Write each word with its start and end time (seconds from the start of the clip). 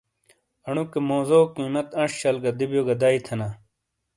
انوکے 0.67 0.99
موزو 1.09 1.41
قیمت 1.55 1.87
انش 2.01 2.11
شل 2.19 2.35
گہ 2.43 2.51
دوبیو 2.57 2.83
گہ 2.87 2.95
دئی 3.01 3.17
تھینا۔ 3.25 3.47